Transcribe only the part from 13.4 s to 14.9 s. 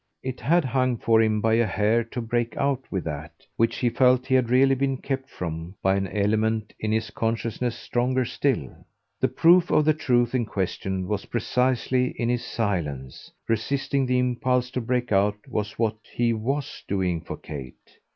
resisting the impulse to